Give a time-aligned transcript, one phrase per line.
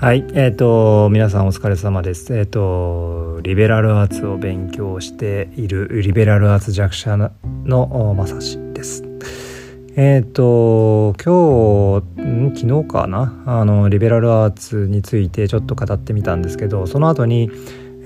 [0.00, 2.34] はい、えっ、と皆さんお疲れ様です。
[2.34, 9.04] えっ、とリベラルアーツを勉強しているリベラルアーツ弱者のまさしです。
[9.96, 13.42] えっ、と今日昨日かな？
[13.44, 17.50] あのリベラルアーツについてちょっと語ってみたんですけど、その後に、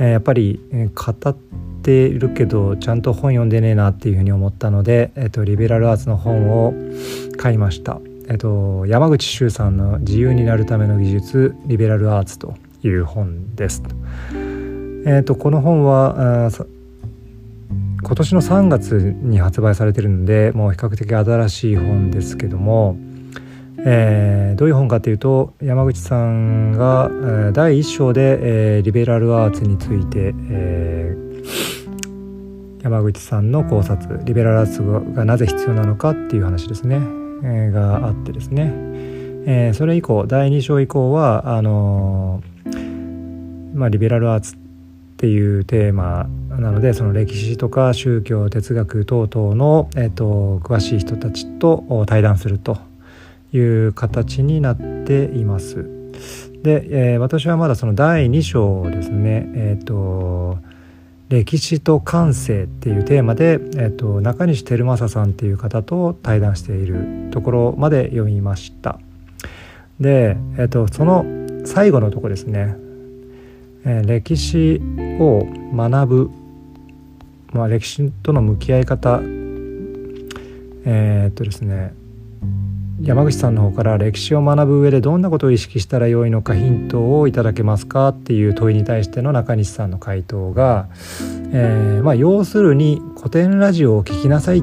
[0.00, 0.58] えやっぱり
[0.96, 1.36] 語っ
[1.84, 6.74] てるけどちゃんと本読んでねえなっていうふうに思ったので、えっ、とリベラルアーツの本を
[7.36, 8.00] 買いました。
[8.28, 13.82] えっと、山口周さんの「自由になるための技術リベラルアーツ」という本です。
[15.06, 16.50] えっと、この本はあ
[18.02, 22.96] 今年の3月に発売されてるのでもう比較的新しい本ですけども、
[23.78, 27.10] えーどういう本かというと山口さんが、
[27.52, 31.24] 第1章で、えーリベラルアーツについて、えー
[32.82, 34.82] 山口さんの考察リベラルアーツ
[35.14, 37.00] がなぜ必要なのかっていう話ですね、
[37.44, 38.72] えがあってですね、
[39.46, 44.58] えーそれ以降第2章以降はあのーまあ、リベラルアーツっ
[45.16, 52.78] ていうテーマなのでその歴史とか宗教哲学等々の、えー、と詳しい人たちと対談すると
[53.52, 55.88] いう形になっています。
[56.62, 60.58] で、えー私はまだその第2章ですねえっ、と
[61.34, 69.00] 歴史と感性っていうテーマで、えー、と中西照正さんっていう方と対談しているところまで読みました。
[69.98, 71.24] で、えー、とその
[71.64, 72.76] 最後のとこですね、
[73.84, 74.80] えー歴史
[75.18, 76.30] を学ぶ、
[77.52, 79.20] まあ、歴史との向き合い方
[80.84, 81.94] えーっとですね
[83.00, 90.88] 山口さんの方から歴史を学ぶ上でどんなことを意識したらよいのかヒントをいただけますかっていう問いに対しての中西さんの回答が、
[91.52, 94.62] えーまあ、要するに古典ラジオを聞きなさいっ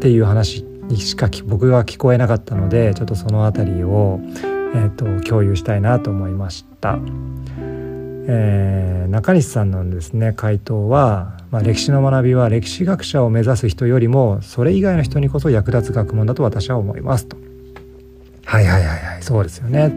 [0.00, 6.98] ていう話にしか僕が聞こえなかったのでちょっとその辺りを、えー、と共有したいなと思いました。
[8.28, 17.38] えー中西さんのですね回答は、まあ、歴史の学びは歴史学者を目指す人よりもそれ以外の人にこそ役立つ学問だと私は思いますと。
[18.44, 19.88] はいはいはいはいそうですよね。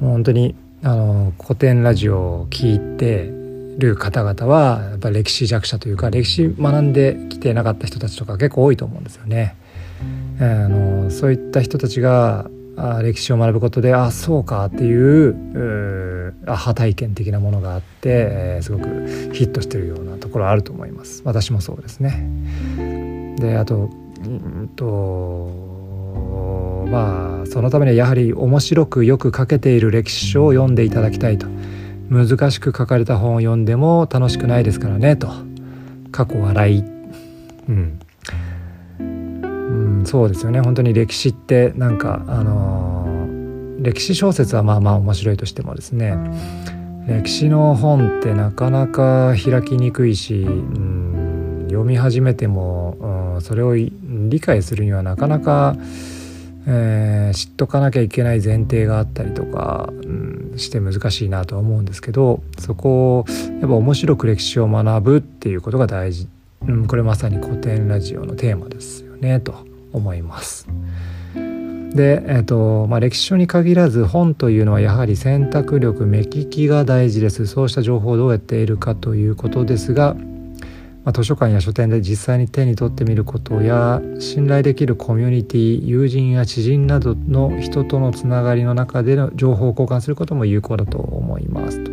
[0.00, 3.30] もう本当にあの古典ラジオを聞いて
[3.78, 9.54] る方々はやっぱ歴史弱者というか歴史学んできてなかった人たちとか結構多いと思うんですよね。
[10.40, 18.84] えーあのそういった人たちがあ歴史を学ぶことであそうかっていううアハ体験的なものがあって、えーすごく
[19.32, 21.22] ヒットしてるようなところあると思います。
[21.24, 22.26] 私もそうですね。
[23.38, 23.90] であと
[24.24, 25.72] うんと
[26.90, 31.46] まあそのためにはやはり面白くよく書けている歴史書を読んでいただきたいと。
[32.10, 35.28] 難しく書かれた本を読んでも楽しくないですからねと。
[36.10, 36.84] 過去笑い。
[37.68, 37.98] うん、
[40.04, 40.60] そうですよね。
[40.60, 43.02] 本当に歴史ってなんかあのー
[43.82, 46.16] 歴史小説はまあまあ面白いとしてもですね
[47.06, 55.74] 歴史の本ってなかなか開きにくいし、うん、読み始めても、うん、それを理解するにはなかなか、
[56.66, 63.24] えー知っとかなきゃいけない前提があったりとか、うん、して難しいなとは思うんですけどそこを
[63.58, 66.28] やっぱ面白く歴史を学ぶっていうことが大事、
[66.68, 69.71] うん、これまさに古典ラジオのテーマですよねと。
[69.92, 70.68] 思います。
[71.34, 80.14] で、えっとまあ、歴史書に限らず本というのはやはり選択力目利きが大事ですそうした情報をどうやって得るかということですが、
[81.04, 91.92] まあ、図書館や書店で実際に手に取ってみることや信頼できるコミュニティ友人や知人などの人とのつながりの中での情報を交換することも有効だと思いますと。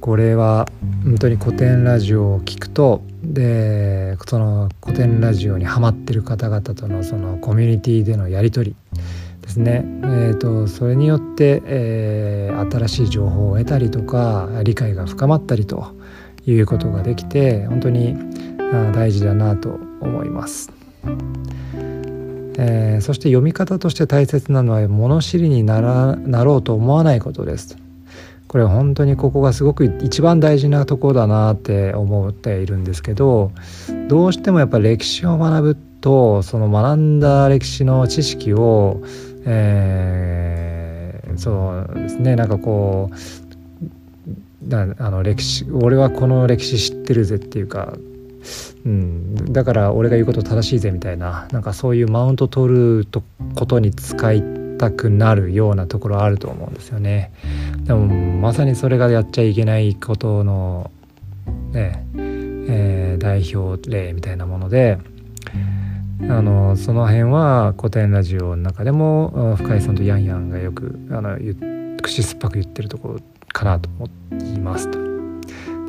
[0.00, 0.66] これは
[1.04, 3.02] 本当に古典ラジオを聞くと
[3.32, 8.76] でその古典ラジオにハマってる方々とのそのコミュニティでのやり取り
[9.40, 15.96] ですね、えー、とそれによって、えー新しい情報を得たりとか理解が深まったりと
[16.46, 18.14] いうことができて本当に
[18.72, 19.70] あ大事だなと
[20.00, 20.70] 思います。
[22.58, 27.78] えーそして読み方として大切なのは物知りにならなろうと思わないことです。
[28.50, 33.52] これ本当にここがすごく一番大事なところだなって思っているんですけど
[34.08, 39.02] どうしてもやっぱ歴史を学ぶとその学んだ歴史の知識を、
[39.46, 41.00] えー
[41.36, 47.94] そうですねなんかこうあの歴史俺はこの歴史知ってるぜっていうか、
[48.84, 53.22] うん、だから俺が言うこと正しいぜみたいななんかそういうマウント取ると
[53.54, 57.32] ことに使いたくなるようなところあると思うんですよね。
[57.84, 60.90] でもまさにそれがやっちゃいけないことの
[61.72, 64.98] ね、えー代表例みたいなもので
[66.22, 71.36] あのその辺は古典ラジオの中でも深井さんとヤンヤンがよくあの
[72.02, 73.18] 口酸っぱく言ってるところ
[73.52, 74.08] かなと思
[74.56, 74.98] いますと。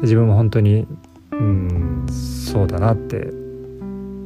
[0.01, 0.85] 自分も本当に
[1.31, 3.31] うんそうだなって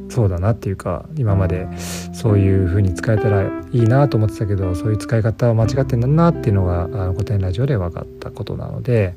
[0.08, 1.66] そうだなっていうか今まで
[2.12, 3.42] そういう風に使えたら
[3.72, 9.14] いいなと思ってたけどそういう使い方は間違ってんだなっていうのがあの古典ラジオで分かったことなので、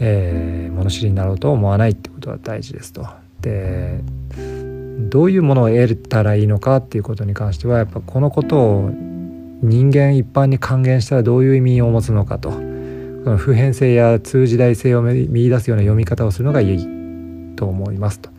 [0.00, 3.06] えー、物知りになろうと思わないってことは大事ですと。
[3.40, 4.00] で
[5.08, 8.90] どういうものを得たらいいのかっていうことに関してはやっぱこのことを
[9.62, 12.72] 人間一般に還元したらどういう意味を持つのかと。
[13.24, 16.88] の普遍性や通時代性を見出すような読み方をするのがいい
[17.56, 18.31] と思いますと。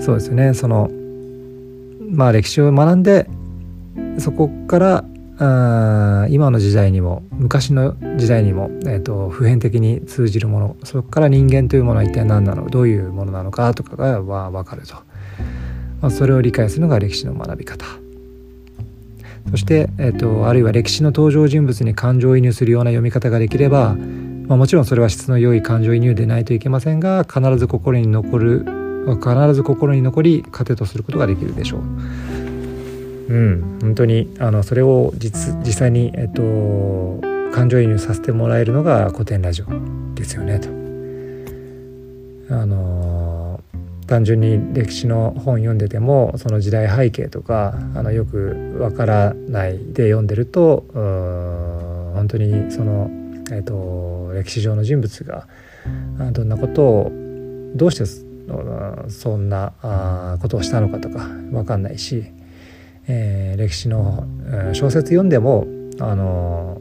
[0.00, 0.54] そうですよね。
[0.54, 0.90] その
[2.10, 3.28] まあ歴史を学んで
[4.18, 5.04] そこから
[5.42, 14.20] あ今の時代にも昔の時代にも、えーと、普遍的に通じるものそこから人間というものは一体何なのどういうものなのかとかが
[14.50, 14.96] 分かると、
[16.02, 17.86] まあ、それを理解するのが歴史の学び方。
[19.50, 23.94] そして、えーと、あるいは歴史の登場人物に感情移入するような読み方ができれば、
[24.46, 31.80] まあ、もちろんそれは質の良い感情移入でないといけませんが必ず心に残る必ず心に残り糧とすることができるでしょう。
[33.30, 37.20] うん、本当にあのそれを実実際に、えっと、
[37.52, 39.66] 感情移入させてもらえるのが古典ラジオ
[40.14, 40.68] ですよねと。
[42.52, 43.60] あの
[44.08, 53.08] 単純に歴史の本読んでてもその時代背景とかあのよくわからないで読んでると本当にその、
[53.52, 55.46] えーと、歴史上の人物が
[56.32, 57.12] どんなことを
[57.76, 58.29] どうして
[59.08, 62.24] そんなことをしたのかとか分かんないし、
[63.06, 64.26] えー、歴史の
[64.72, 65.66] 小説読んでも
[65.98, 66.80] あの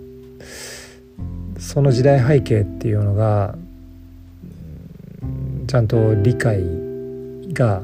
[1.57, 3.56] その時代背景っていうのが
[5.67, 6.63] ちゃんと理解
[7.53, 7.83] が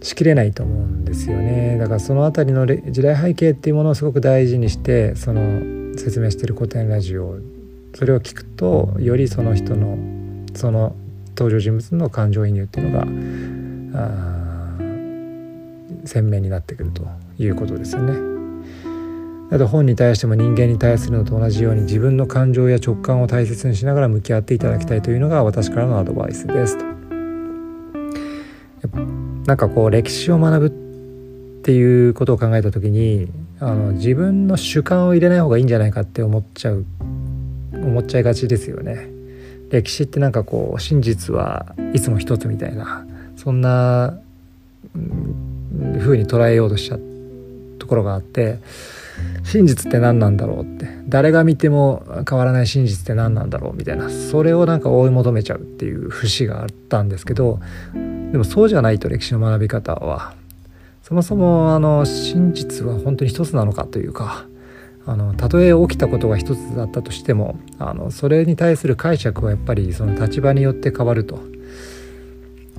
[0.00, 1.76] しきれないと思うんですよね。
[1.78, 7.38] だからその辺りの時代背景っていうものをすごく大事にしてその説明してる古典ラジオ
[7.94, 9.98] それを聞くとよりその人の
[10.54, 10.94] その
[11.36, 13.06] 登場人物の感情移入っていうのが
[16.06, 17.06] 鮮明になってくると
[17.38, 18.34] いうことですよね。
[19.50, 26.84] あと本に対しても人間に対するのと同じように自分の感情や直感を大切にしながら向き合っていただきたいというのが私からのアドバイスですと。
[29.46, 30.70] なんかこう歴史を学ぶっ
[31.62, 33.28] ていうことを考えた時に
[33.60, 36.84] あの自分の主観を入れない方がいいんじゃないかって思っちゃう
[37.74, 39.13] 思っちゃいがちですよね。
[39.70, 43.06] 歴史ってなんかこう真実はいつも一つみたいな
[43.36, 44.18] そんな
[45.98, 47.00] 風に捉えようとしちゃう
[47.78, 48.58] ところがあって
[49.42, 50.94] 真実って何なんだろうって。
[51.08, 57.60] 誰が見ても変わらない真実って何なんだろうみたいなそれをなんか追い求めちゃうっていう節があったんですけど
[58.32, 60.34] でもそうじゃないと歴史の学び方は
[61.02, 64.46] そもそもあの真実は本当に一つなのかというか
[65.06, 71.38] あのたとえ起きたことが一つだったとしてもあのそれに対する解釈はやっぱりその立場によって変わると。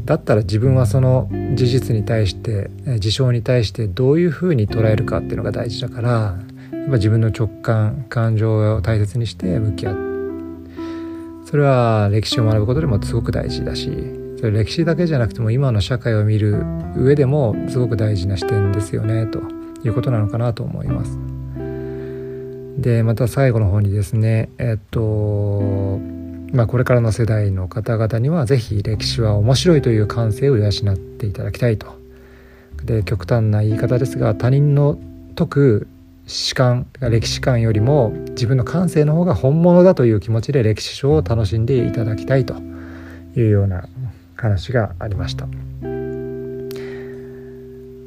[0.04, 2.70] だったら自分はその事実に対して
[3.00, 6.38] 事象に対してどういうふうに捉えるかっていうのが大事だからや
[6.84, 10.16] っぱ自分の直感感情を大切にして向き合う
[11.46, 13.90] それは歴史を学ぶことでもすごく大事だし
[14.38, 16.64] それ歴史だけじゃなくても今の社会を見る
[16.96, 19.42] 上でもすごく大事な視点ですよねと
[19.84, 21.25] いうことなのかなと思います。
[22.78, 26.00] でまた最後の方にですねえっと
[26.54, 32.00] まあ、これからの世代の方々には是非歴史は面白いという感性を養っていただきたいと。
[32.86, 34.98] で極端な言い方ですが他人の
[35.36, 35.88] 解く
[36.28, 42.56] 史観歴史観よりも自分の感性の方が本物だという気持ちで歴史書を楽しんでいただきたいと
[43.36, 43.88] いうような
[44.36, 45.48] 話がありました。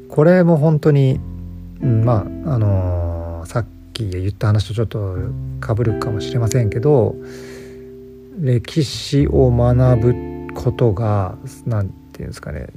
[0.09, 1.19] これも本当に、
[1.79, 3.63] まああのー、さ
[4.07, 5.17] き言った話とちょっと
[5.59, 7.15] かぶるかもしれませんけど
[8.39, 12.67] 歴史を学ぶことが何て言うんですかね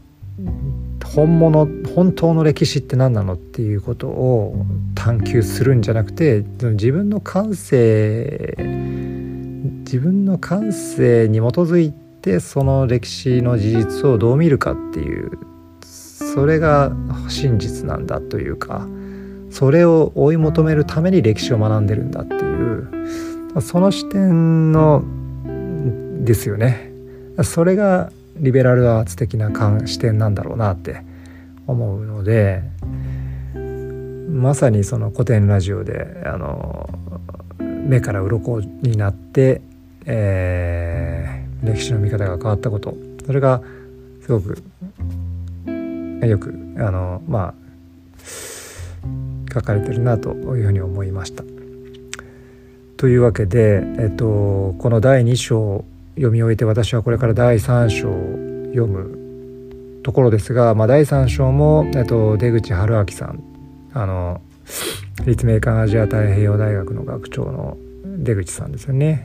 [1.04, 8.54] 本物本当の歴史って何なのっていうことを探求するんじゃなくて自分の感性
[9.84, 15.38] 自分の感性に基づいてその歴史の事実をどう見るかっていう
[15.84, 16.92] それが
[17.28, 18.86] 真実なんだというか
[19.52, 25.04] それを追い求めるために歴史を学んでるんだっていうその視点の
[26.24, 26.90] ですよね。
[27.44, 29.50] それがリベラルアーツ的な
[29.86, 31.02] 視点なんだろうなって
[31.66, 32.62] 思うので
[34.30, 36.88] まさにその古典ラジオであの
[37.58, 39.60] 目から鱗になって、
[40.06, 42.96] えー、歴史の見方が変わったこと。
[43.26, 43.60] それが
[44.22, 44.62] すごく
[46.26, 47.61] よくあのまあ
[49.52, 51.44] 書かれてるなというふうに思いました。
[52.96, 58.12] というわけで、えっと、この第2章読み終えて私はこれから第3章を
[58.68, 63.42] 読むところですが、まあ、第3章も、えっと、出口春明さん
[63.94, 64.40] あの
[65.26, 69.24] 立命館アジア太平洋大学の学長の出口さんですよね、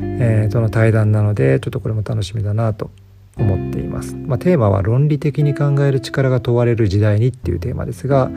[0.00, 2.90] えー、との対談なのでちょっとこれも楽しみだなと
[3.36, 4.14] 思っています。
[4.14, 8.30] まあ、テーマは論理的に考える力が問われる時代にっていうテーマですが、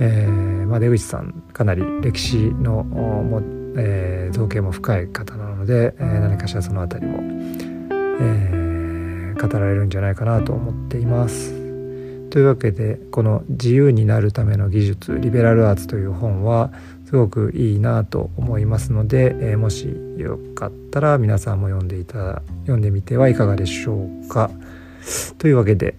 [0.00, 3.42] えー、まあ、出口さんかなり歴史のも、
[3.76, 7.18] えー、造形も深い方なので、えー、何かしらその辺りも、
[8.20, 11.52] え語られるんじゃないかなと思っています。
[12.30, 16.70] というわけでこの「自由になるための技術リベラルアーツ」という本は
[17.06, 24.50] すごくいいなと思いますので、えー、もしよかったら皆さんも読んでいた読んでみてはいかがでしょうか。
[25.38, 25.94] というわけで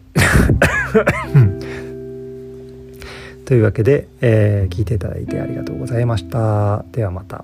[3.51, 6.85] というわけで、えー、聞いていただいてありがとうございました。
[6.93, 7.43] ではまた。